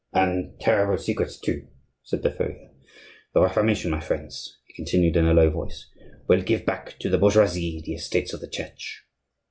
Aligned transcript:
"And 0.13 0.59
terrible 0.59 0.97
secrets, 0.97 1.39
too!" 1.39 1.67
said 2.01 2.23
the 2.23 2.31
furrier. 2.31 2.71
"The 3.35 3.41
Reformation, 3.43 3.91
my 3.91 3.99
friends," 3.99 4.57
he 4.65 4.73
continued 4.73 5.15
in 5.15 5.27
a 5.27 5.33
low 5.35 5.51
voice, 5.51 5.91
"will 6.27 6.41
give 6.41 6.65
back 6.65 6.97
to 7.01 7.07
the 7.11 7.19
bourgeoisie 7.19 7.83
the 7.85 7.93
estates 7.93 8.33
of 8.33 8.41
the 8.41 8.49
Church. 8.49 9.03